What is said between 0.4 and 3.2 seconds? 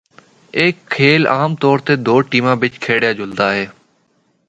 اے کھیل عام طور تے دو ٹیماں بچ کھیڈیا